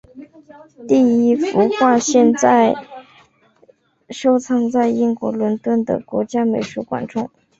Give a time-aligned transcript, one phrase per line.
[0.87, 2.73] 第一幅画现在
[4.09, 7.29] 收藏在英国伦敦的国家美术馆中。